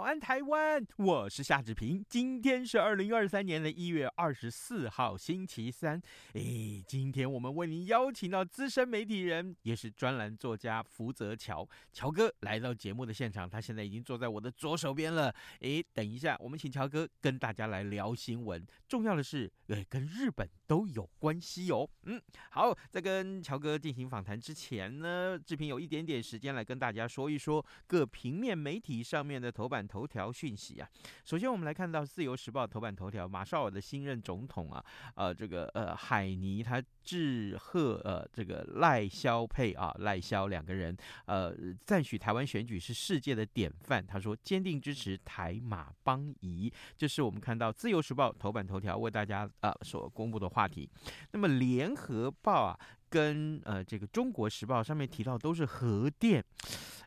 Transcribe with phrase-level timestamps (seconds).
[0.00, 0.82] 早安，台湾！
[0.96, 2.02] 我是夏志平。
[2.08, 6.00] 今天是二零二三年的一月二十四号，星期三。
[6.32, 13.46] 诶，今天我们为您邀请到资深媒体人，也是专栏作家福泽乔乔哥来到节目的现场。
[13.46, 15.34] 他现在已经坐在我的左手边了。
[15.58, 18.66] 诶，等一下，我们请乔哥跟大家来聊新闻。
[18.88, 21.86] 重要的是，诶，跟日本都有关系哦。
[22.04, 22.18] 嗯，
[22.52, 29.86] 好，在跟乔哥进行访谈之前呢，志平有一点点时间来跟大家说一说各平面媒体上面的头版。
[29.90, 30.88] 头条讯息啊，
[31.24, 34.84] 首先我们来看到《自由时报》头版头条，马绍尔的新任总统啊，
[35.16, 41.52] 呃，这个呃海尼他致贺呃这个赖萧佩啊赖萧两个人呃
[41.84, 50.88] 赞许台湾选举是世界的典范，他说坚定支持台马邦谊，这是我们看到《自由时报》头版头条为大家啊、呃、所公布的话题。
[51.32, 52.78] 那么《联合报》啊
[53.10, 56.42] 跟呃这个《中国时报》上面提到都是核电。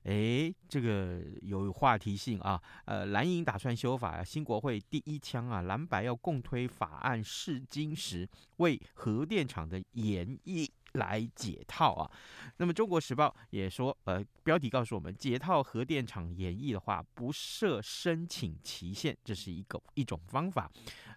[0.03, 2.61] 哎，这个有话题性啊！
[2.83, 12.11] 呃，蓝营打算修法，新国会第一枪啊，蓝白要共推法案试金石，为核电厂的延役来解套啊。
[12.57, 20.69] 那么《中国时报》也说，呃，标题告诉我们，解套核电厂延役的话，不设申请期限，这是一个一种方法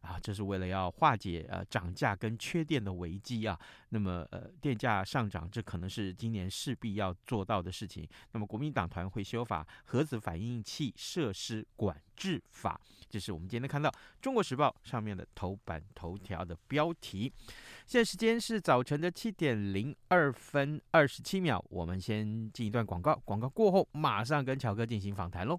[0.07, 3.59] 啊，这是为了要化解呃涨价跟缺电的危机啊。
[3.89, 8.09] 那么呃，电价上涨，这可能是今年势必要做到的事情。
[8.33, 13.91] 那么国民党团会修法核子反应器设施管制法，这是我们今天看到
[14.21, 17.33] 《中国时报》上面的头版头条的标题。
[17.87, 25.59] 现在时间是早晨的七点零二分二十七秒，我们先进一段广告，广告过后马上跟乔哥进行访谈喽。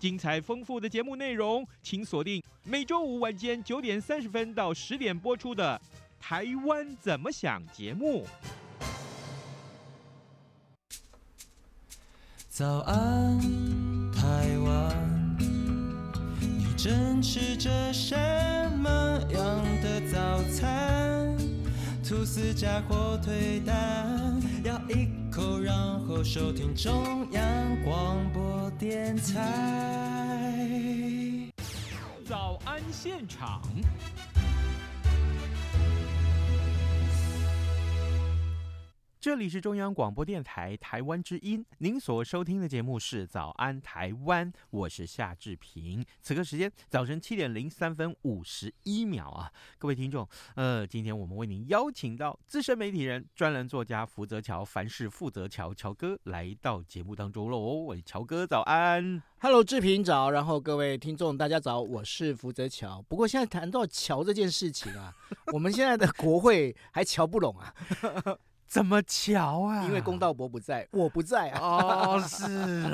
[0.00, 5.78] 精彩丰富的节目内容，请锁定每周五晚间九点三十分到十点播出的
[6.24, 8.26] 《台湾怎么想》节目。
[12.48, 13.38] 早安，
[14.10, 15.36] 台湾，
[16.40, 18.16] 你正吃着什
[18.78, 18.88] 么
[19.32, 21.36] 样的早餐？
[22.02, 25.74] 吐司加火腿蛋，要一口，然
[26.06, 27.42] 后收听中央
[27.84, 30.42] 广播电台。
[32.26, 33.62] 早安现场。
[39.20, 46.02] 这里是中央广播电台台湾之音，您所收听的节目是《早安台湾》，我是夏志平。
[46.22, 57.84] 此刻时间早晨七点零三分五十一秒啊，各位听众，呃，今天我们为您邀请到资深媒体人、专栏作家福泽桥，凡事负责桥，乔哥来到节目当中喽。
[57.84, 63.04] 喂，乔哥早安，Hello，志平早，然后各位听众大家早，我是福泽桥。
[63.06, 65.14] 不过现在谈到桥这件事情啊，
[65.52, 67.74] 我们现在的国会还瞧不拢啊。
[68.70, 69.84] 怎么乔啊？
[69.84, 71.58] 因为公道伯不在， 我不在啊。
[72.06, 72.46] 哦，是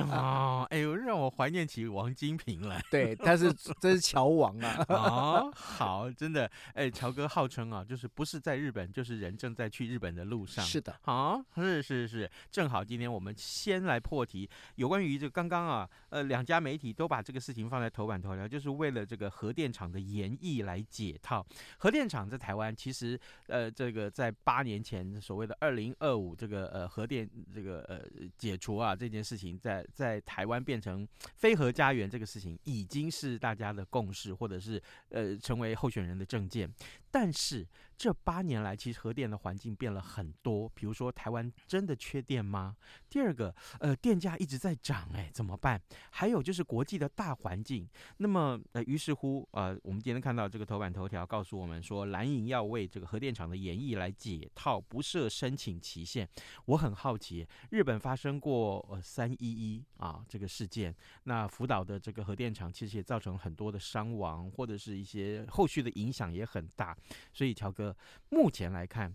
[0.04, 0.66] 吗？
[0.70, 2.82] 哎呦，让我怀念起王金平来。
[2.90, 4.82] 对，他是真是乔王啊。
[4.88, 6.50] 哦，好，真的。
[6.72, 10.64] 哎，乔哥号称啊，就是不是在日本，就是人正在去日本的路上。
[10.64, 10.98] 是的。
[11.02, 21.46] 啊，是是是，正好今天我们先来破题，有关于这刚刚啊，呃，两家媒体都把这个事情放在头版头条，就是为了这个核电厂的延役来解套。
[21.76, 28.00] 核电厂在台湾其实，呃，这个在八年前所谓的二二零二五这个呃核电这个呃
[28.38, 36.72] 解除啊这件事情在，在在台湾变成非核家园这个事情已经是大家的共识，或者是呃成为候选人的证件。
[37.16, 37.66] 但是
[37.96, 40.70] 这八年来，其实核电的环境变了很多。
[40.74, 42.76] 比如说，台湾真的缺电吗？
[43.08, 45.80] 第二个，呃，电价一直在涨，哎，怎么办？
[46.10, 47.88] 还有就是国际的大环境。
[48.18, 56.28] 那么，呃，于是乎，呃，我们今天看到这个头版头条告诉我们说，蓝营要为这个核电厂的延役来解套，不设申请期限。
[56.66, 66.94] 我很好奇，日本发生过呃三一一啊这个事件，那福岛的这个核电厂其实也造成很多的伤亡，或者是一些后续的影响也很大。
[67.32, 67.96] 所以，乔哥，
[68.28, 69.14] 目前来看，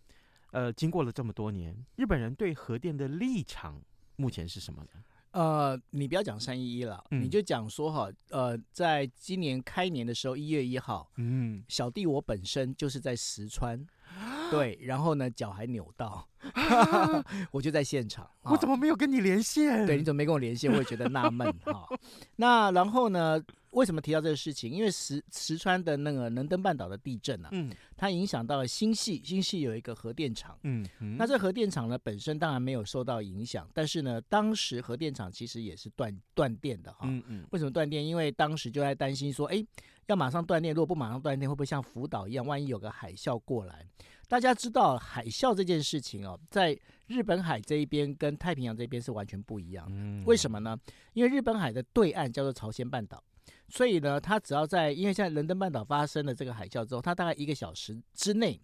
[0.51, 3.81] 呃，经过了这么多年，日本人对核电的立场
[4.15, 4.89] 目前是什么呢？
[5.31, 13.79] 呃，你不要讲三一一了，嗯、你就讲说哈，呃，在今年开年的时候，一月一号，嗯，小弟我本身就是在石川，
[14.19, 19.85] 啊、对，然后呢，脚还扭到， 啊、我就在现场， 我怎么没有跟你连线？
[19.85, 20.69] 对，你怎么没跟我连线？
[20.69, 21.87] 我也觉得纳闷哈。
[22.35, 23.41] 那然后呢？
[23.71, 24.71] 为什么提到这个事情？
[24.71, 38.05] 因为石石川的那个能登半岛的地震啊，嗯，它影响到了新系，新系有一个核电厂，嗯，嗯，那这核电厂呢本身当然没有受到影响，但是呢，当时核电厂其实也是断断电的哈，嗯嗯，为什么断电？
[38.05, 39.65] 因为当时就在担心说，哎，
[40.07, 43.87] 要马上断电，如果不马上断电，会不会像福岛一样，万一有个海啸过来？
[44.27, 46.77] 大家知道海啸这件事情哦，在
[47.07, 50.77] 日本海这一边跟太平洋这边是完全不一样的，嗯，为什么呢？
[51.13, 53.23] 因为日本海的对岸叫做朝鲜半岛。
[53.71, 58.59] 所以呢，它只要在，因为现在伦敦半岛发生了这个海啸之后，它大概一个小时之内，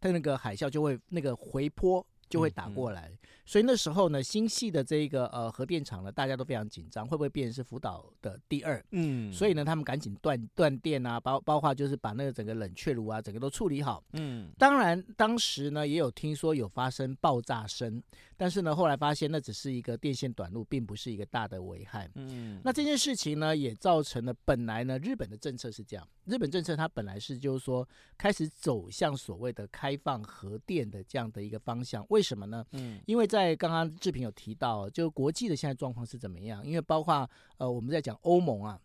[0.00, 2.04] 它那个海啸就会那个回波。
[2.30, 8.84] 就会打过来，嗯嗯、所以那时候呢，新系的这个呃核电厂呢，大家都非常紧张，会不会变成是福岛的第二？
[8.90, 14.04] 嗯，所以呢，他们赶紧断断电啊，包包括就是把那个整个冷却炉啊，整个都处理好。
[14.12, 18.02] 嗯，当然当时呢也有听说有发生爆炸声，
[18.36, 22.06] 但是呢后来发现那只是一个电线短路，并不是一个大的危害。
[22.16, 32.04] 嗯，那这件事情呢也造成了本来呢日本的政策是这样，日本政策它本来是就是说开始走向所谓的开放核电的这样的一个方向。
[32.10, 32.62] 为什么呢？
[32.72, 36.64] 嗯，因为在刚刚志平有提到，就国际的现在状况是怎么样？
[36.66, 38.80] 因为包括呃，我们在讲欧盟啊，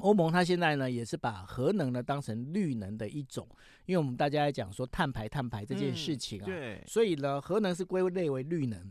[0.00, 3.48] 欧盟它现在呢也是把核能呢当成绿能的一种，
[3.86, 8.90] 因为我们大家在讲说碳排碳排这件事情啊，对，所以呢核能是归类为绿能，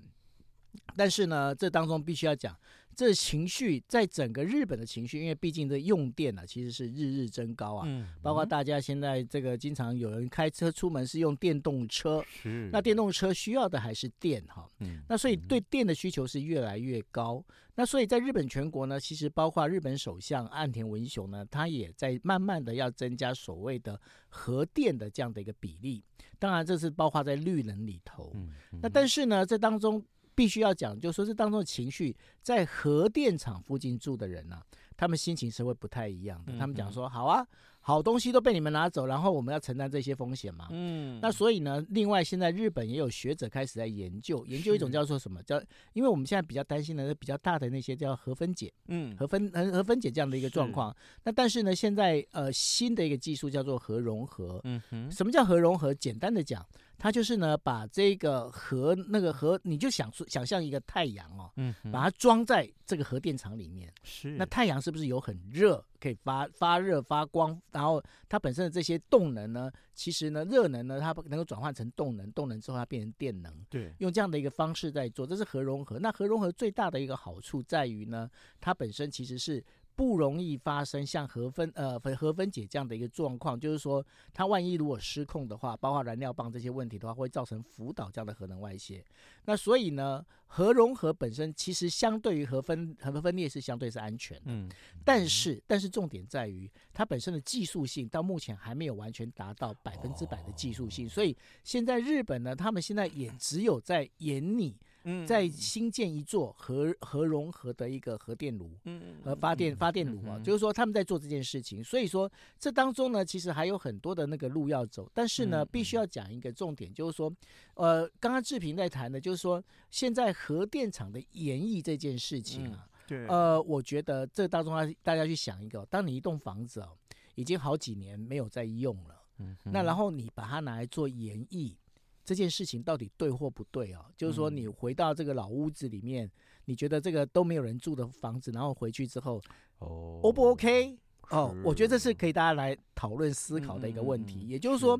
[0.95, 2.57] 但是呢这当中必须要讲。
[2.95, 7.85] 这情绪在整个日本的情绪，因为毕竟这用电啊，其实是日日增高啊。
[7.87, 14.67] 嗯，包括大家现在这个经常有人开车出门是用电动车，是那电动车需要的还是电哈。
[14.79, 17.43] 嗯，那所以对电的需求是越来越高。
[17.75, 23.99] 那所以在日本全国呢，其实包括日本首相岸田文雄呢，他也在慢慢的要增加所谓的
[24.29, 26.03] 核电的这样的一个比例。
[26.37, 28.31] 当然，这是包括在绿能里头。
[28.35, 28.51] 嗯，
[28.81, 30.03] 那但是呢，这当中。
[30.35, 34.63] 必须要讲，就是说这当中的情绪，在核电厂附近住的人呢、啊，
[34.95, 36.57] 他们心情是会不太一样的。
[36.57, 37.45] 他们讲说，好啊。
[37.85, 40.69] 好东西都被你们拿走，然后我们要承担这些风险嘛？
[40.71, 45.61] 嗯，那所以呢，另外现在日本也有学者开始在研究，研究一种叫做什么叫？
[45.91, 50.95] 因为我们现在比较担心的是比较大的那些叫核分解，嗯，核分核核分解这样的一个状况。
[51.25, 54.61] 那但是呢，现在呃新的一个技术叫做核融合。
[54.63, 55.93] 嗯哼，什么叫核融合？
[55.93, 56.65] 简单的讲，
[56.97, 63.91] 它就是呢把这个核那个核，你就想出想象一个太阳哦，嗯，把它装在这个核电厂里面。
[64.03, 65.83] 是，那太阳是不是有很热？
[65.99, 73.53] 可以发发热发光，然后它本身的这些动能呢，其实呢，热能呢，它能够转换成动能，动能之后它变成电能。
[73.69, 75.97] 对，用这样的一个方式在做，这是核融合。
[75.99, 78.29] 那核融合最大的一个好处在于呢，
[78.59, 79.63] 它本身其实是。
[79.95, 89.03] 不容易发生像核分呃分核分解这样的一个状况，就是说它万一如果失控的话，包括燃料棒这些问题的话，会造成福岛这样的核能外泄。
[89.45, 94.69] 那所以呢，核融合本身其实相对于核分核分裂是相对是安全的，嗯，
[95.05, 104.75] 但是但是重点在于它本身的技术性到目前还没有完全达到百分之百的技术性，所以现在日本呢，他们现在也只有在研拟。
[105.05, 111.83] 嗯，在新建一座核核融合的一个核电炉，嗯，和发电发电炉啊，就是说他们在做这件事情。
[111.83, 115.09] 所以说这当中呢，其实还有很多的那个路要走。
[115.13, 117.33] 但是呢，必须要讲一个重点，就是说，
[117.73, 126.97] 呃，刚刚志平在谈的，就是说现在核电厂的演绎这件事情啊，对，呃，我觉得这当中啊，大家去想一个，当你一栋房子哦，
[127.35, 131.75] 已经好几年没有在用了，嗯，那然后你把它拿来做延役。
[132.23, 134.05] 这件事情到底对或不对啊？
[134.15, 136.29] 就是说，你回到这个老屋子里面，
[136.65, 139.41] 你觉得这个都没有人住的房子，然后回去之后，
[139.79, 140.97] 哦，O 不 OK？
[141.29, 144.47] 哦，我觉得这是可以大家来讨论思考的一个问题。
[144.47, 144.99] 也就是说，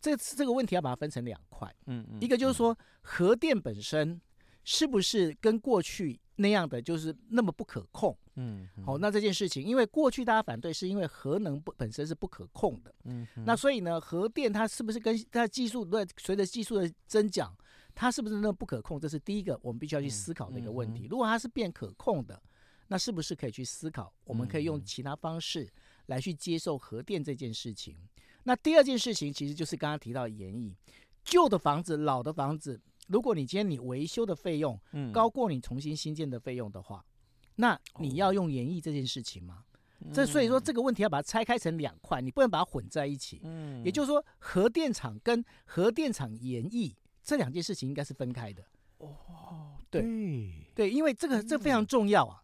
[0.00, 1.72] 这这个问题要把它分成两块。
[1.86, 4.20] 嗯嗯，一个就是说，核电本身
[4.64, 8.16] 是不是跟过去那样的就是那么不可控？
[8.36, 12.94] 嗯，好，那这件事情，因为过去大家反对，是因为核能不本身是不可控的。
[13.04, 17.54] 嗯，那所以呢，核电它是不是跟它技术对随着技术的增长，
[17.94, 18.98] 它是不是那不可控？
[18.98, 21.06] 这是第一个我们必须要去思考的一个问题。
[21.10, 22.42] 如果它是变可控的，
[22.88, 25.68] 那是不是可以去思考，我们可以用其他方式
[26.06, 27.96] 来去接受核电这件事情？
[28.44, 30.74] 那第二件事情其实就是刚刚提到的延役，
[31.22, 32.80] 旧的房子、老的房子。
[33.08, 34.78] 如果你今天你维修的费用
[35.12, 37.11] 高过你重新新建的费用的话，嗯、
[37.56, 39.64] 那你要用演绎这件事情吗？
[40.04, 43.40] 嗯、这所以说这个问题要把它拆开成两块，你不能把它混在一起。
[43.44, 46.92] 嗯，也就是说核电厂跟核电厂演绎
[47.22, 48.64] 这两件事情应该是分开的。
[48.98, 50.02] 哦，对
[50.74, 52.38] 对，因为这个这个、非常重要啊。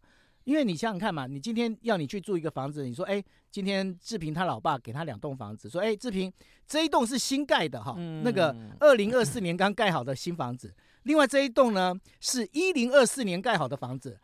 [0.44, 6.32] 因为你想想看嘛，你今天要你去住一个房子，你说，哎，今天志平他老爸给他两栋房子，说，哎，志平
[6.66, 10.74] 这一栋是新盖的哈，嗯、那个二零二四年刚盖好的新房子，
[11.04, 14.18] 另外这一栋呢是一零二四年盖好的房子，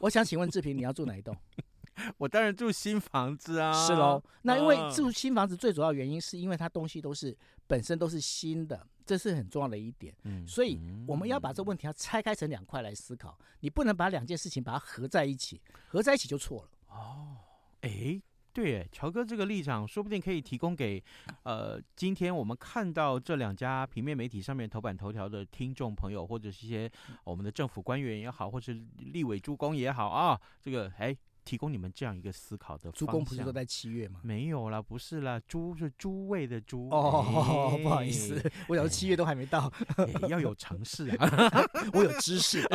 [0.00, 1.36] 我想请问志平，你要住哪一栋？
[2.18, 3.72] 我当然住新房子啊。
[3.86, 7.34] 是喽，那因为住新房子最主要原因是因为它东西都是
[7.66, 8.86] 本身都是新的。
[9.06, 16.70] 这是很重要的一点，嗯，所以我们要把这个问题要拆开成两块来思考，你不能把两件事情把它合在一起，合在一起就错了。
[16.88, 17.36] 哦，
[17.82, 18.20] 哎，
[18.56, 21.02] 对，乔哥这个立场说不定可以提供给，
[21.42, 26.90] 呃，今天我们看到这两家平面媒体上面头版头条的听众朋友，或者是一些
[27.24, 31.14] 我们的政府官员也好，或是立委诸公也好啊，这个哎。
[31.46, 32.90] 提供你们这样一个思考的。
[32.90, 34.18] 猪公不是都在七月吗？
[34.24, 36.88] 没有啦，不是啦，猪是猪位的猪。
[36.90, 41.50] 哦，欸、不好意思，我想七月都还没到，欸、要有常识啊。
[41.94, 42.66] 我有知识，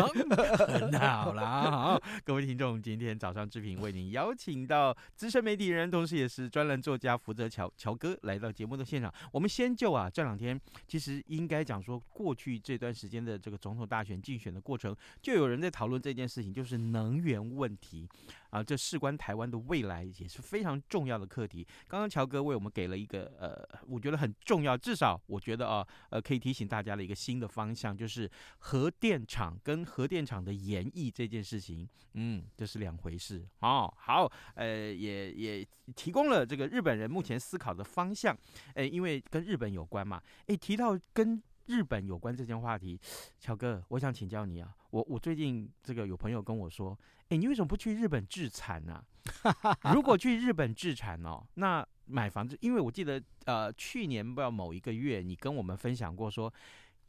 [0.58, 1.70] 很好啦。
[1.70, 9.14] 好，各位听众，今天早上志平为您邀请到资深媒体人，同时也是专栏作家福泽乔乔哥来到节目的现场。
[9.34, 18.08] 我们先就啊，这两天其实应该讲说，过去这段时间的这个总统大选竞选的过程，就有人在讨论这件事情，就是能源问题。
[18.52, 21.68] 啊，这事关台湾的未来也是非常重要的课题。
[21.88, 28.30] 刚刚乔哥为我们给了一个呃，我觉得很重要，至少我觉得啊，呃，可以提醒大家的一个新的方向，就是
[28.60, 33.92] 核电厂跟核电厂的延役这件事情，嗯，这是两回事哦。
[33.98, 38.38] 好，呃，也也提供了这个日本人目前思考的方向，
[38.76, 40.22] 呃，因为跟日本有关嘛。
[40.48, 43.00] 诶，提到跟日本有关这件话题，
[43.40, 46.98] 乔哥，我想请教你啊，我我最近这个有朋友跟我说。
[47.30, 49.02] 哎，你为什么不去日本置产呢？
[49.94, 56.54] 如果去日本置产哦，那买房子，因为我记得呃，去年不知道某一个月，你跟我们分享过说，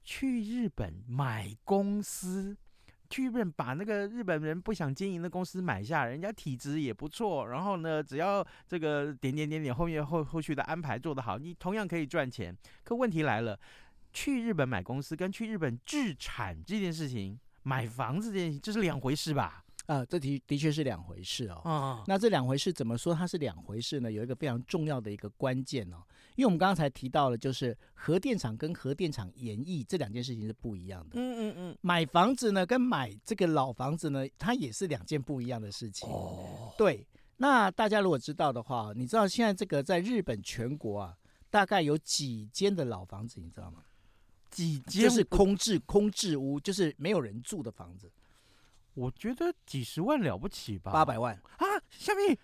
[0.04, 2.56] 去日本买公司，
[3.10, 12.56] 去日本把那个日本人不想经营的公司买下，人家体质也不错，然后呢，只要这个点点点点后面后后续的安排做得好，你同样可以赚钱。
[12.84, 13.58] 可问题来了，
[14.12, 19.64] 去日本买公司跟去日本置产这件事情，买房子这件事情，这是两回事吧？
[19.86, 21.60] 啊，这的的确是两回事哦。
[21.64, 24.10] 哦，那这两回事怎么说它是两回事呢？
[24.10, 25.98] 有一个非常重要的一个关键哦，
[26.36, 31.20] 因为我们刚才提到了，就是核电厂跟核电厂延役这两件事情是不一样的。
[31.20, 31.78] 嗯嗯嗯。
[31.80, 36.08] 买房子呢，跟买这个老房子呢，它也是两件不一样的事情。
[36.08, 36.72] 哦。
[36.78, 37.04] 对，
[37.38, 41.16] 那大家如果知道的话，你知道现在这个在日本全国啊，
[41.50, 43.82] 大概有几间的老房子，你知道吗？
[44.52, 45.02] 几间？
[45.02, 48.08] 就是空置空置屋，就是没有人住的房子。
[48.94, 50.92] 我觉得几十万了不起吧？
[50.92, 51.66] 八百万啊！
[51.90, 52.36] 下面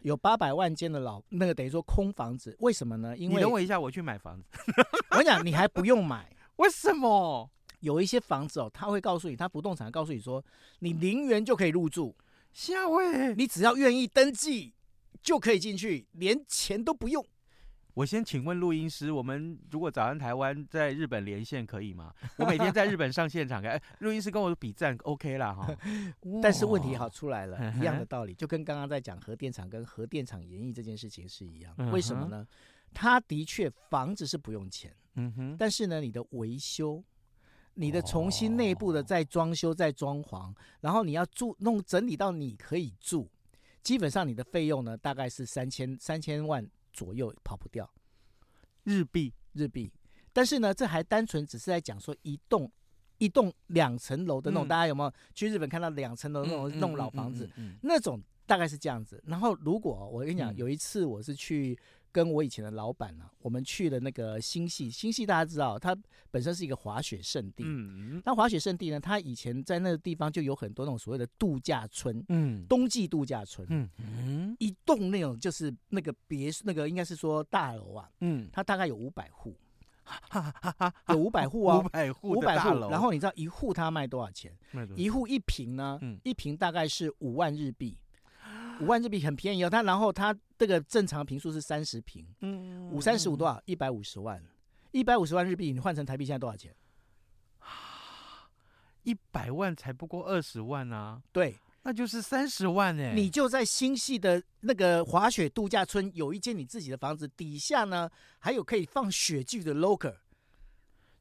[0.00, 3.14] 有八百万间的老那个等于说空房子，为什么呢？
[3.16, 4.44] 因为你等我一下，我去买房子。
[5.12, 7.50] 我跟你讲，你还不用买，为什么？
[7.80, 10.44] 有一些房子哦，他会告诉你，他不动产告诉你说，
[10.80, 12.16] 你零元就可以入住。
[12.52, 14.74] 下位，你只要愿意登记
[15.22, 17.24] 就可以进去，连钱都不用。
[17.94, 22.12] 我先请问录音师，我们如果早安台湾在日本连线可以吗？
[22.38, 25.74] 我每天在日本上现场，哎，录音师跟我比赞，OK 啦哈。
[26.42, 31.74] 但是问题好出来了，一样的道理，就跟刚刚在讲核电厂跟核电厂演绎这件事情是一样。
[31.90, 32.46] 为什么呢？
[32.92, 37.02] 他的确房子是不用钱，嗯哼，但是呢，你的维修、
[37.74, 43.28] 你的重新内部的再装修、再装潢，然后你要住弄整理到你可以住，
[43.82, 46.64] 基本上你的费用呢，大概是三千三千万。
[47.00, 47.90] 左右跑不掉，
[48.84, 49.90] 日币日币，
[50.34, 52.70] 但是呢，这还单纯只是在讲说一栋
[53.16, 57.48] 一栋两层楼的那种，嗯、大家有没有去日本看到两层楼那种那种老房子？
[57.80, 59.18] 那种大概是这样子。
[59.26, 61.78] 然后如果我跟你讲，有一次我是去。
[62.12, 65.96] 跟我以前的老板呢、啊，我们去的那个新系，新系大家知道，它
[66.30, 67.62] 本身是一个滑雪圣地。
[67.64, 79.56] 嗯，那滑雪圣地呢，它以前在那个地方就有很多那种所谓的度假村，嗯，冬季度假村，嗯嗯，一栋那种就是那个别墅，那个应该是说大楼啊，嗯，它大概有五百户，
[80.02, 82.68] 哈哈哈有五百户啊，五百户，五百户。
[82.90, 84.52] 然后你知道一户它卖多少钱？
[84.96, 85.98] 一户一平呢？
[86.02, 87.96] 嗯，一平大概是五万日币。
[88.80, 89.70] 五万日币很便宜哦。
[89.70, 93.60] 他然后他这个正常平数是三十平，嗯，五三十五多少？
[93.66, 94.42] 一百五十万，
[94.92, 96.74] 一百五十万日币，你换成台币现在多少钱？
[99.02, 101.22] 一百万才不过二十万啊！
[101.32, 103.14] 对，那就是三十万哎。
[103.14, 110.16] 你就在新系的那个滑雪度假村有一间你自己的房子，底下呢还有可以放雪具的 locker。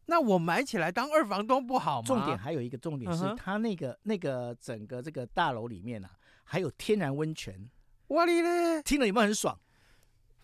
[0.08, 2.08] 那我买起来当二房东不好吗？
[2.08, 6.10] 重点还有一个重点是，他那个那个整个这个大楼里面啊，
[6.50, 7.70] 还有天然温泉。
[8.08, 8.82] 哇哩嘞！
[8.82, 9.56] 听了有没有很爽？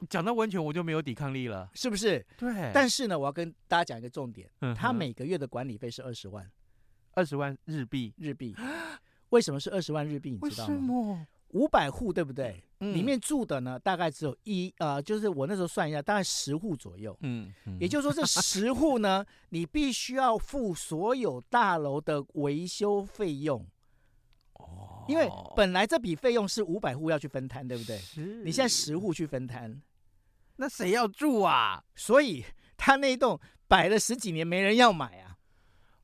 [0.08, 2.24] 讲到温泉我就没有抵抗力了，是不是？
[2.38, 2.72] 对。
[2.72, 6.48] 但是呢，我要跟大家讲一个重点，他每个月的管理费是二十万，
[7.14, 8.14] 二十万日币。
[8.18, 8.56] 日币。
[9.30, 10.38] 为什么是二十万日币？
[10.40, 11.26] 你知道吗？
[11.50, 12.62] 五百户对不对？
[12.82, 17.18] 嗯、里面住的呢，大概只有一呃，就是我那时候算一下，大概十户左右。
[17.22, 23.66] 嗯，嗯也就是说这十户呢， 你必须要付所有大楼的维修费用。
[24.54, 28.00] 哦，因为本来这笔费用是五百户要去分摊，对不对？
[28.44, 29.82] 你现在十户去分摊，
[30.56, 31.84] 那谁要住啊？
[31.96, 32.44] 所以
[32.78, 35.38] 他那一栋摆了十几年，没人要买啊。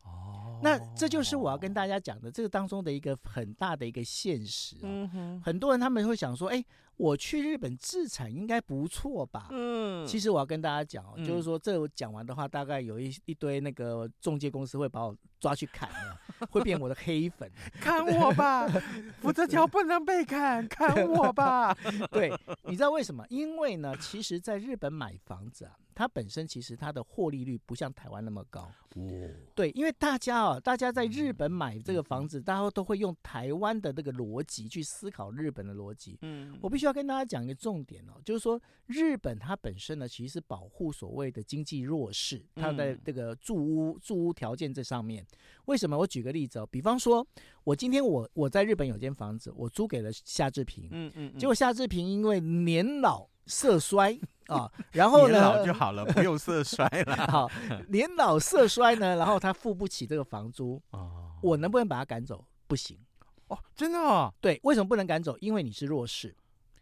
[0.04, 4.82] 哦那这就是我要跟大家讲的，这个当中的一个很大的一个现实啊。
[4.84, 5.42] 嗯哼。
[5.44, 6.64] 很多人他们会想说，哎，
[6.98, 9.48] 我去日本自产应该不错吧？
[9.50, 10.06] 嗯。
[10.06, 16.18] 其实我要跟大家讲，就是说这讲完的话，大概有一一堆那个中介公司会把我抓去砍了，
[16.52, 17.52] 会变我的黑粉。
[17.82, 18.68] 砍我吧，
[19.20, 21.76] 福泽桥不能被砍， 砍我吧。
[22.12, 22.32] 对，
[22.64, 23.26] 你知道为什么？
[23.30, 25.72] 因为呢，其实在日本买房子啊。
[25.94, 28.72] 它本身其实它的获利率不像台湾那么高，
[29.54, 36.18] 对，因为大家啊，大家在日本买这个房子，大家都会用台湾的那个逻辑去思考日本的逻辑。
[36.22, 45.26] 嗯，我必须要跟大家讲一个重点哦，就是说日本它本身呢，其实是保护所谓的经济弱势，它的这个住屋住屋条件这上面，
[45.66, 45.98] 为什么？
[45.98, 47.26] 我举个例子哦，比方说，
[47.64, 54.18] 我今天我我在日本有间房子，我租给了夏志平，嗯嗯，结果夏志平因为年老色衰。
[54.48, 55.34] 啊、哦， 然后呢？
[55.34, 57.16] 年老就好了，不用色衰了。
[57.28, 57.50] 好，
[57.88, 60.82] 年老色衰呢，然后他付不起这个房租。
[60.92, 62.44] 哦，我能不能把他赶走？
[62.68, 62.98] 不行。
[63.48, 64.34] 哦，真的、哦？
[64.42, 65.38] 对，为什么不能赶走？
[65.40, 66.36] 因为你是弱势。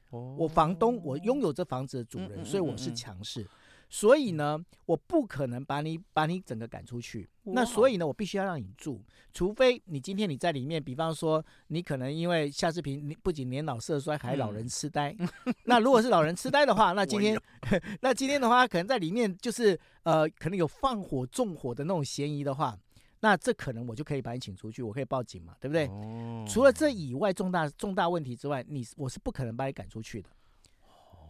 [0.10, 3.48] 哦，我房东，我拥有这房子的主人，嗯嗯嗯嗯，所以我是强势。
[3.90, 7.28] 所以呢，我不可能把你把你整个赶出去。
[7.44, 15.16] 那所以呢，我必须要让你住，除非你今天你在里面，比方说你可能因为夏志平，你不仅年老色衰，还老人痴呆。
[15.18, 15.28] 嗯、
[15.64, 17.36] 那如果是老人痴呆的话，那今天
[18.02, 22.78] 那今天的话，可能在里面就是呃，可能有放火纵火的那种嫌疑的话，
[23.22, 25.88] 那这可能我就可以把你请出去，我可以报警嘛，对不对？
[25.88, 30.30] 哦、除了这以外，重大重大问题之外，你我是不可能把你赶出去的。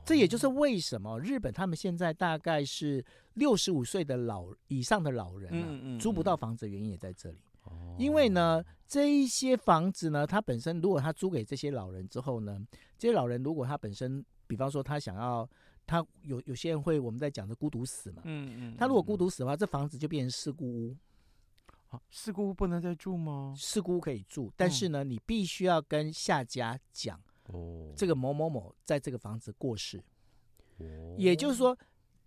[0.10, 7.38] 这也就是为什么日本他们现在大概是六十五岁的老以上的老人啊，租不到房子的原因也在这里。
[7.96, 12.60] 因为呢，这一些房子呢，它本身如果他租给这些老人之后呢，
[12.98, 15.48] 这些老人如果他本身，比方说他想要，
[15.86, 20.98] 他有有些人会我们在讲的孤独死嘛，嗯嗯，他如果孤独死的话，这房子就变成事故屋。
[22.10, 23.54] 事故屋不能再住吗？
[23.56, 27.22] 事故屋可以住，但是呢，你必须要跟下家讲。
[27.52, 30.02] 哦，这个某某某在这个房子过世，
[30.78, 31.78] 哦，也就是说，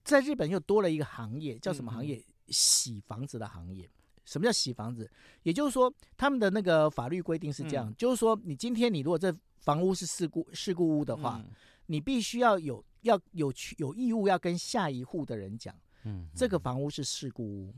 [0.04, 2.16] 在日本又多了一个行业，叫什么行业？
[2.16, 3.88] 嗯、洗房子的行业。
[4.24, 5.10] 什么叫洗房子？
[5.42, 11.50] 也就是说，他们的那个法律规定是这样，嗯、就是说，你今天你如果这房屋是事故事故屋的话，嗯、
[11.86, 17.74] 你必须要有要有有义务要跟下一户的人讲，嗯，这个房屋是事故屋。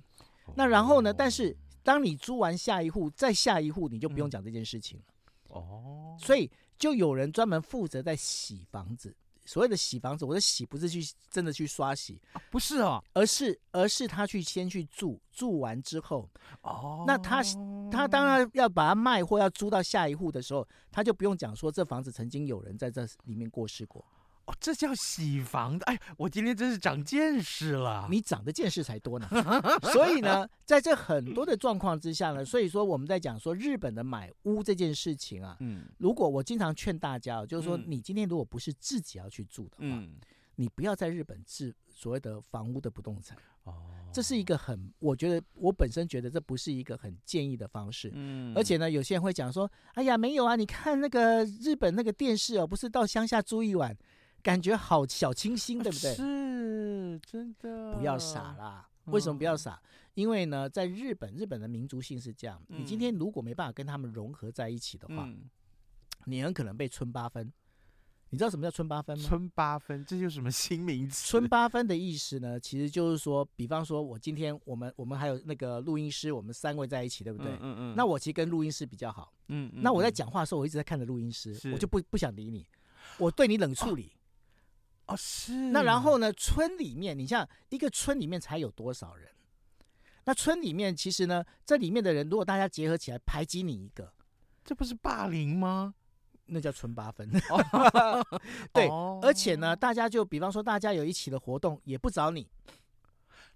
[0.47, 1.13] 哦、那然后呢？
[1.13, 5.05] 但是当你租完下一户，再下一户，你就不用讲这件事情了。
[5.49, 6.51] 哦，所以。
[6.79, 16.29] 就有人专门负责在洗房子，所谓的洗房子，我的洗不是去真的去刷洗，啊、不是哦，而是而是他去先去住，住完之后，
[16.63, 17.43] 哦，那他
[17.91, 24.05] 他当然要把它卖或要租到下一户的时候，他就不用讲说这房子曾经有人在这里面过世过。
[24.47, 25.85] 哦，这叫洗房的。
[25.87, 28.07] 哎，我今天真是长见识了。
[28.11, 29.27] 你长的见识才多呢。
[29.93, 40.17] 所以呢，在这很多的状况之下呢，所以说我们在讲说日本的买屋这件事情啊，嗯，如果我经常劝大家，就是说你今天如果不是自己要去住的话，嗯，
[40.57, 43.39] 你不要在日本置所谓的房屋的不动产。
[43.63, 43.73] 哦，
[44.13, 48.11] 这是一个很，我觉得我本身觉得这不是一个很建议的方式。
[48.13, 53.97] 嗯，而且呢，有些人会讲说，哎呀，没有啊，你看那个日本那个电视哦，不是到乡下住一晚。
[54.45, 56.15] 感觉好小清新，对不对？
[56.15, 57.95] 是真的。
[57.95, 58.87] 不要傻啦！
[59.07, 59.81] 为什么不要傻？
[59.83, 65.49] 嗯、因为呢，在日本，日本的民族性是这样：嗯、你今天如果没办法跟他们融合在一起的话，嗯、
[66.27, 67.51] 你很可能被村八分。
[68.29, 69.25] 你知道什么叫村八分吗？
[69.27, 71.27] 村八分，这就是什么新名词？
[71.31, 77.53] 村八分的意思呢，其实就是说，比方说，我今天我们我们还有那个录音师，我们三位在一起，对不对？
[77.53, 77.77] 嗯嗯。
[77.79, 79.33] 嗯，那我其实跟录音师比较好。
[79.49, 79.71] 嗯。
[79.75, 82.67] 嗯，那我在讲话的时候，我一直在看着录音师，我就不不想理你。
[83.19, 84.11] 我对你冷处理。
[84.11, 84.24] 哦，
[85.17, 85.53] 是。
[85.71, 86.33] 那然后呢？
[86.33, 89.31] 村里面，你像一个村里面才有多少人？
[90.25, 94.13] 那村里面其实呢，这里面的人如果大家结合起来排挤你一个，
[94.65, 95.95] 这不是霸凌吗？
[96.47, 97.31] 那叫纯八分。
[97.51, 98.25] 哦、
[98.73, 102.49] 对，哦、而且呢，大家就比方说，大家有一起的活动，也不找你，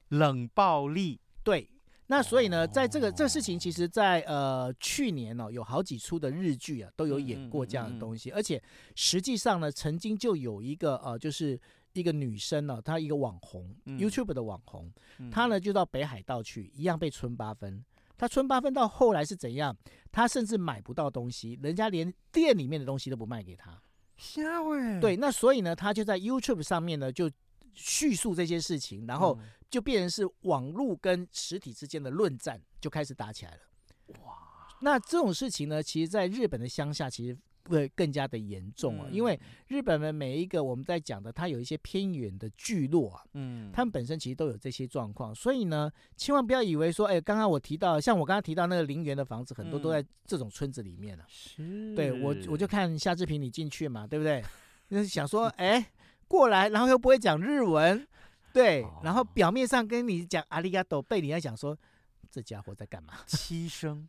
[0.09, 1.21] 冷暴力。
[1.43, 1.71] 对。
[2.11, 8.31] 那所以呢，在这个这个事情，其实在，在呃去年哦，有好几出的日剧啊，都有演过这样的东西。
[8.31, 8.61] 而且
[8.95, 11.61] 实际上呢，曾经就有一个呃，就是
[11.93, 14.91] 一个女生呢，她一个网红，YouTube 的网红，
[15.31, 17.85] 她呢就到北海道去，一样被村八分。
[18.17, 19.77] 她村八分到后来是怎样？
[20.11, 23.79] 她甚至买不到东西，人家连店里面的东西都不卖给她。
[24.17, 24.99] 吓喂！
[24.99, 27.31] 对，那所以呢，她就在 YouTube 上面呢就
[27.75, 29.39] 叙述这些事情，然后。
[29.71, 33.61] 就变成是网络跟实体之间的论战就开始打起来了，
[34.25, 34.35] 哇！
[34.81, 51.29] 那这种事情呢，其实在日本的乡下其实会更加的严重啊，嗯、因为日本的每一个我们在讲的，它有一些偏远的聚落啊，嗯，他们本身其实都有这些状况，所以呢，千万不要以为说，哎，刚刚我提到，像我刚刚提到那个陵园的房子，很多都在这种村子里面了、啊，
[51.95, 54.43] 对我我就看夏志平你进去嘛，对不对？
[54.89, 55.91] 就是想说，哎，
[56.27, 58.07] 过来，然后又不会讲日文。
[58.59, 61.79] 对，然后表面上跟你讲阿里嘎多，背里在讲说
[62.29, 63.15] 这家伙在干嘛？
[63.29, 64.09] 七声，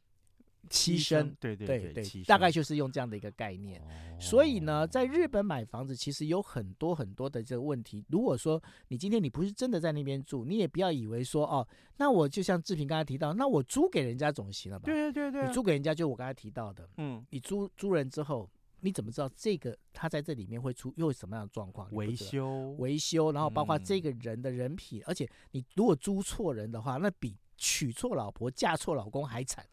[0.69, 3.79] 七声，对对对对，大概就是用这样的一个概念。
[4.19, 8.03] 所以呢，在日本买房子其实有很多很多的这个问题。
[8.09, 14.85] 如果说你今天你不是真的在那边住，你也不要以为说哦，那我就像志平刚才提到，那我租给人家总行了吧？
[14.85, 18.49] 对对对，你租给人家就我刚才提到的，嗯，你租租人之后。
[18.81, 21.91] 你怎么知道这个他在这里面会出又有什么样的状况？
[21.93, 29.65] 维修维修，然后包括这个人的人品，嗯、而且你如果租错人的话，那比娶错老婆嫁错老公还惨。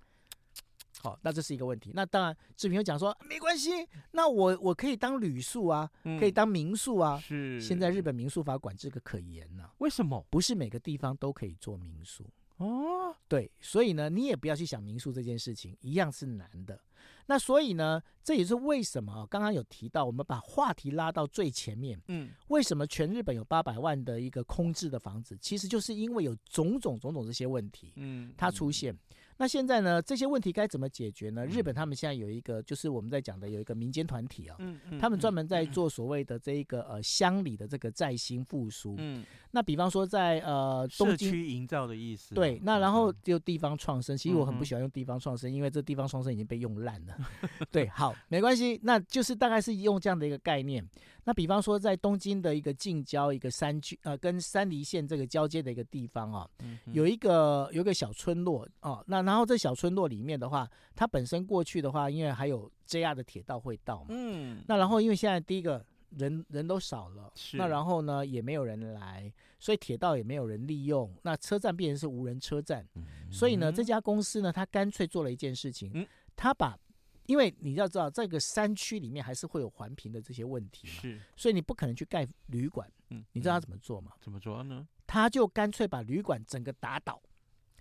[0.99, 1.93] 好，那这是一个问题。
[1.95, 3.71] 那当然，志平又讲说没关系，
[4.13, 7.19] 那我我可以当旅宿啊，嗯、可以当民宿啊。
[7.21, 7.61] 是。
[7.61, 9.75] 现在日本民宿法管制可可严呢、啊。
[9.79, 10.27] 为什么？
[10.31, 12.25] 不是每个地方都可以做民宿
[12.57, 13.15] 哦。
[13.29, 16.81] 对，所以呢，你也不要去想民宿这件事情，一样是难的。
[17.27, 22.01] 那所以呢，这也是为什么刚刚有提到，我们把话题拉到最前面。
[22.09, 25.37] 嗯，为什么全日本有八百万的一个空置的房子？
[25.41, 28.93] 其实就是因为有种种种种这些问题，嗯，它出现。
[28.95, 28.99] 嗯
[29.39, 30.01] 那现在呢？
[30.01, 31.45] 这些问题该怎么解决呢？
[31.47, 38.95] 日本他们现在有一个，就是我们在讲的有一个民间团体啊，嗯嗯，他们专门在做所谓的这一个呃乡里的这个再兴复苏。
[38.99, 42.35] 嗯，那比方说在呃东京，社区营造的意思。
[42.35, 44.17] 对，那然后就地方创生。
[44.17, 47.15] 其实我很不喜欢用地方创生，因为这地方创生已经被用烂了。
[47.71, 50.83] 对，好，没关系，那就是大概是用这样的一个概念。
[51.27, 59.05] 那比方说，在东京的一个近郊一个山区，呃，跟山梨县这个交接的一个地方啊，嗯、有一个有一个小村落哦、啊。
[59.09, 64.07] 那然后这小村落里面的话，它本身过去的话，因为还有 JR 的铁道会到嘛。
[64.11, 64.63] 嗯。
[64.69, 72.87] 那然后因为现在第一个人人都少了，是那然后呢也没有人来，所以铁道也没有人利用，那车站变成是无人车站。
[72.95, 76.79] 嗯、所以呢，这家公司呢，他干脆做了一件事情，嗯、他把。
[77.27, 82.91] 因为你要知道，这个山区里面还是会有环评的这些问题嘛，是，所以你不可能去盖旅馆。
[83.11, 84.13] 嗯，你知道他怎么做吗？
[84.21, 84.87] 怎么做呢？
[85.07, 87.23] 他就干脆把旅馆整个打倒，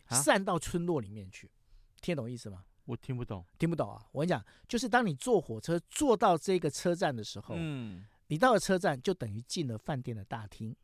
[0.07, 1.49] 啊、散到村落里面去。
[2.01, 2.63] 听得懂意思吗？
[2.85, 4.05] 我听不懂，听不懂啊！
[4.11, 10.75] 我跟你讲，就是当你坐火车坐到这个车站的时候，嗯，你到了车站就等于进了饭店的大厅。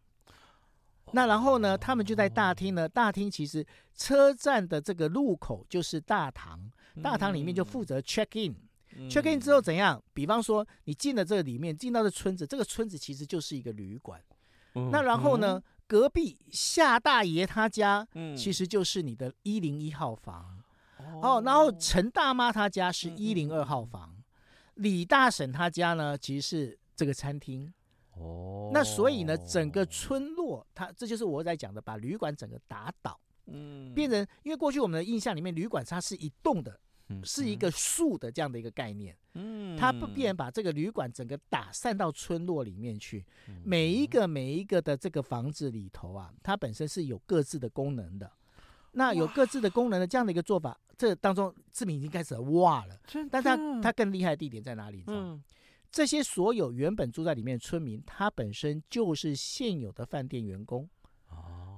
[1.05, 6.71] 哦、那然后呢，他们就在大厅呢，大厅其实车站的这个入口就是大堂。
[7.01, 10.01] 大堂里面就负责 check in，check、嗯、in 之后怎样？
[10.13, 14.21] 比方说你进了这个里面，进到这村子，这个村子其实就是一个旅馆。
[14.75, 20.63] 嗯、那然后呢，嗯、隔壁夏大爷他家，其实就是你的一零一号房。
[20.99, 24.23] 嗯、哦，然后陈大妈他家是一零二号房，嗯、
[24.75, 27.73] 李大婶他家呢，其实是这个餐厅。
[28.17, 33.19] 哦，那所以呢，整个村落，它这就是我在讲的，把旅馆整个打倒。
[33.47, 39.15] 嗯，变成因为过去我们的印象里面，旅馆它是一栋的，嗯、是一个树的这样的一个概念。
[39.33, 48.31] 嗯，它不变把这个旅馆整个打散到村落里面去，嗯、每一个每一个的这个房子里头啊，它本身是有各自的功能的。
[48.93, 52.99] 那有各自的功能的这样的一个做法，这当中志明已经开始哇了。
[53.07, 54.97] 的但他他更厉害的地点在哪里？
[54.97, 55.27] 你知道吗？
[55.35, 55.43] 嗯、
[55.89, 60.89] 这些所有原本住在里面的村民，他本身就是现有的饭店员工。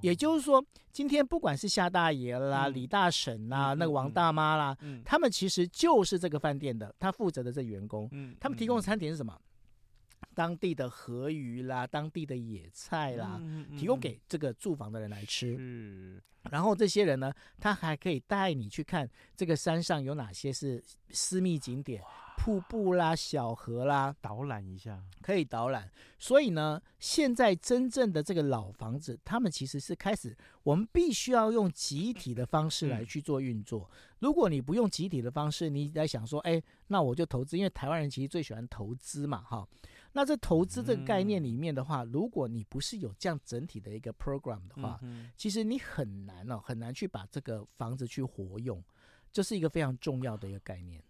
[0.04, 9.34] 也就是说，今天不管是夏大爷啦、嗯、李大婶啦、嗯、那个王大妈啦，嗯、他们其实就是这个饭店的，他负责的这员工，嗯、他们提供的餐点是什么？
[9.34, 13.42] 嗯、当地的河鱼啦，当地的野菜啦，
[13.80, 15.56] 提供给这个住房的人来吃。
[15.58, 16.20] 嗯、
[16.52, 22.04] 然后这些人呢，他还可以带你去看这个山上有哪些是私密景点。
[22.38, 25.90] 瀑布啦、小河啦，导览一下，可以导览。
[26.20, 33.90] 所以呢，现在真正的这个老房子，他们其实是开始，我们必须要用集体的方式来去做运作。
[34.20, 39.68] 如果你不用集体的方式，你在想说，哎，那我就投资，因为台湾人其实最喜欢投资嘛，哈。
[40.16, 45.00] 那这投资这个概念里面的话，如果你不是有这样整体的一个 program 的话，
[45.36, 48.84] 其实你很难哦，很难去把这个房子去活用，
[49.32, 51.02] 这是一个非常重要的一个概念。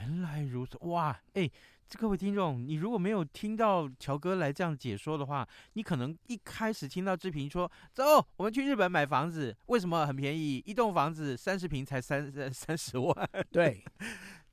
[0.00, 1.48] 原来如此，哇，哎，
[1.98, 10.62] 各位听众，你如果没有听到乔哥来这样解说的话，你可能一开始听到志平说，走，我们去日本买房子，为什么很便宜？
[10.64, 13.14] 一栋房子三十平才三三十万，
[13.52, 13.84] 对，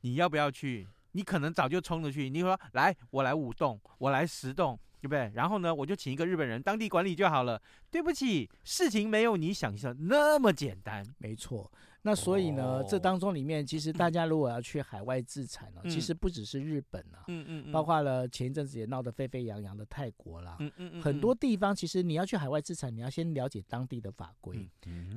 [0.02, 0.86] 你要不要去？
[1.14, 5.32] 你可能早就冲着去，你说来，我来五栋，我来十栋，对不对？
[5.34, 7.62] 然后呢，我就请一个日本人当地管理就好了。
[7.90, 11.06] 对不起，事情没有你想象那么简单。
[11.20, 11.72] 没错。
[12.08, 24.70] 那所以呢，这当中里面，其实大家如果要去海外自产呢，其实不只是日本啊，嗯嗯，包括了前一阵子也闹得沸沸扬扬的泰国啦，嗯嗯，很多地方其实你要去海外自产，你要先了解当地的法规，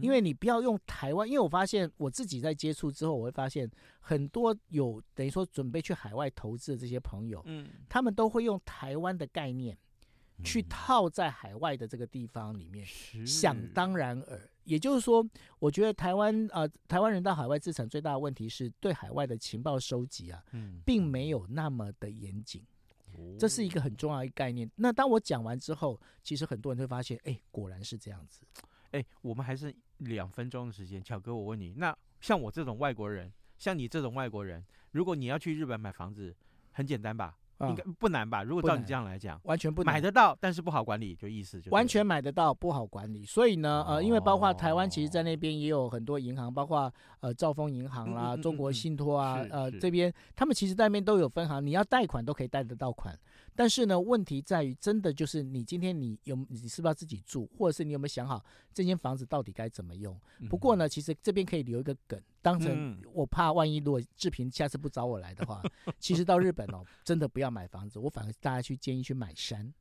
[0.02, 9.78] 因为你不要用台湾，因为我发现我自己在接触之后，我会发现很多有等于说准备去海外投资的这些朋友，嗯，他们都会用台湾的概念。
[10.42, 12.86] 去套在海外的这个地方里面，
[13.26, 14.40] 想当然耳。
[14.70, 15.28] 也就是说，
[15.58, 20.40] 我觉得台湾呃，台湾人到海外资产最大的问题是对海外的情报收集啊，
[20.86, 22.64] 并没有那么的严谨。
[23.36, 24.70] 这是一个很重要的概念。
[24.76, 28.42] 那当我讲完之后，其实很多人会发现，哎，果然是这样子。
[28.92, 36.32] 哎，我们还剩两分钟的时间，巧哥，我问你，那像我这种外国人，像你这种外国人，如果你要去日本买房子，
[36.70, 37.36] 很简单吧？
[37.68, 38.42] 应该不难吧？
[38.42, 43.24] 如果照你这样来讲，完全不难，买得到，但是不好管理，就意思就完全买得到，不好管理。
[43.24, 53.18] 所以呢，呃，因为包括台湾，其实在那边也有很多银行，包括呃兆丰银行啦、中国信托啊，呃这边他们其实在那边都有分行，你要贷款都可以贷得到款。
[53.54, 58.42] 但是呢，问题在于，真的就是你今天你有你是不是要自己住，或者是你有没有想好
[58.72, 60.18] 这间房子到底该怎么用？
[60.48, 65.60] 不过呢，其实这边可以留一个梗，当成我怕万一如果志平下次不找我来的话，
[65.98, 69.72] 其实到日本哦，真的不要买房子，我反而大家去建议去买山。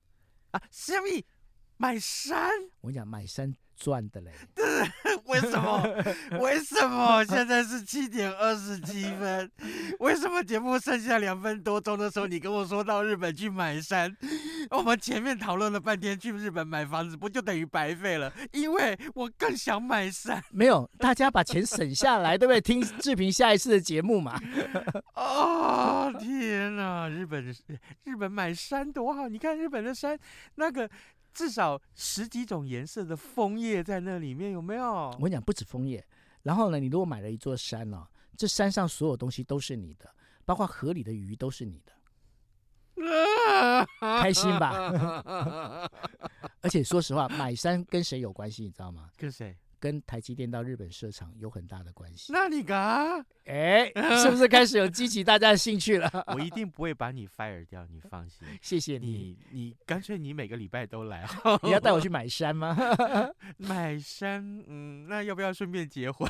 [0.51, 1.07] 啊，什么
[1.79, 2.49] 买山？
[2.81, 3.53] 我跟你讲，买山。
[3.81, 4.33] 赚的嘞，
[5.27, 5.81] 为什么？
[6.41, 9.49] 为什么现在是七点二十七分？
[10.01, 14.13] 为什么节目剩下两分多钟的时候，你跟我说到日本去买山？
[14.71, 18.29] 我们前面讨论了半天，去日本买房子不就等于白费了？
[18.51, 20.43] 因为我更想买山。
[20.51, 22.59] 没有，大家把钱省下来，对不对？
[22.59, 24.37] 听志平下一次的节目嘛。
[25.15, 27.45] 哦天哪，日本
[28.03, 29.29] 日本买山多好！
[29.29, 30.19] 你看日本的山
[30.55, 30.89] 那个。
[31.39, 34.83] 至少十几种颜色的枫叶在那里面有没有？
[35.11, 36.05] 我跟你讲，不止枫叶。
[36.43, 41.93] 然后呢，你如果买了一座山哦，这山上所有东西都是你的，包括河里的鱼都是你的，
[44.01, 45.89] 开心吧？
[46.59, 48.63] 而且说实话，买山跟谁有关系？
[48.63, 49.09] 你知道吗？
[49.15, 49.55] 跟谁？
[49.79, 52.33] 跟台积电到日本设厂有很大的关系。
[52.33, 53.25] 那你干？
[53.45, 56.07] 哎，是不是开始有激起大家的兴趣了？
[56.35, 58.47] 我一定不会把你 fire 掉，你放心。
[58.61, 61.27] 谢谢你，你你干脆你每个礼拜都来。
[61.63, 62.77] 你要带我去买山吗？
[63.57, 66.29] 买山，嗯，那要不要顺便结婚？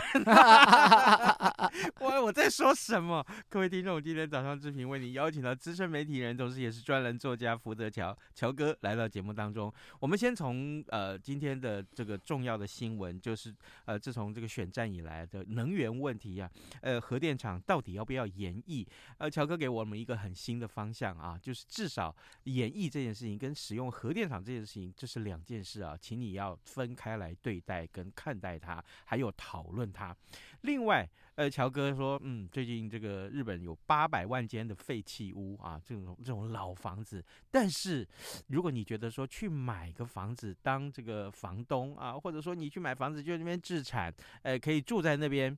[1.99, 3.25] 我我在说什么？
[3.49, 9.73] 各位听众，今天早上志平为你邀请到资深媒体人，同时也是专栏作家福泽乔乔哥来到节目当中。
[9.99, 13.38] 我们先从呃今天的这个重要的新闻，就是。
[13.39, 18.85] 是呃，自从这个选战以来的能源问题呀、啊，呃，核电厂到底要不要延役？
[19.17, 30.15] 呃，乔哥给我们一个很新的方向啊，就是至少延役这件事情跟使用核电厂这件事情，这是两件事啊，请你要分开来对待跟看待它，还有讨论它。
[30.61, 31.07] 另外，
[31.39, 37.23] 呃，乔哥说，嗯，最近这个日本有八百万间的废弃屋啊，这种这种老房子。
[37.49, 38.05] 但是，
[38.47, 45.57] 如果你觉得说去买个房子当这个房东啊，或者说你去买房子就那边置产，呃，可以住在那边。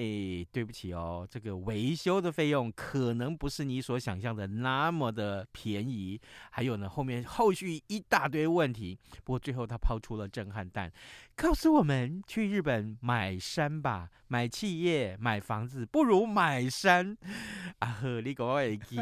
[0.00, 6.18] 哎，对不起哦，这个维修的费用可能不是你所想象的那么的便宜。
[6.52, 8.98] 还有呢，后面后续一大堆问题。
[9.24, 10.90] 不过最后他抛出了震撼弹，
[11.36, 17.14] 告诉我们去日本买山吧，买企业、买房子不如买山。
[17.80, 18.98] 啊呵，你给我耳机。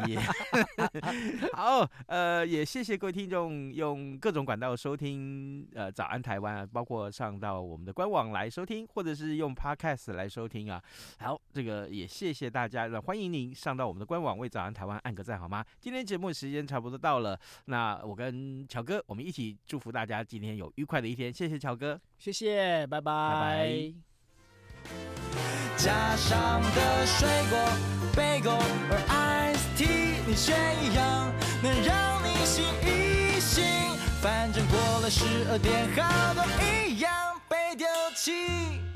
[1.55, 10.83] 好，呃，也谢谢各位听众用各种管道收听呃早安台湾，包括上到我们的官网来收听，或者是用 Podcast 来收听啊。
[11.19, 15.65] 好，这个也谢谢大家，那欢迎您上到我们的官网为早安台湾按个赞好吗？
[15.81, 23.13] 今天节目时间差不多到了，那我跟乔哥我们一起祝福大家今天有愉快的一天，谢谢乔哥，谢谢，拜拜。
[23.13, 23.95] 拜拜。
[25.77, 27.59] 加上的水果
[29.09, 33.65] Ice Tea，你选一样能让你醒一醒。
[34.21, 38.88] 反正过了十二点，好多一样被丢弃。